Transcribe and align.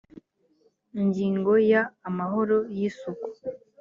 ingingo 0.99 1.51
ya 1.71 1.81
amahoro 2.09 2.57
y 2.77 2.79
isuku 2.87 3.27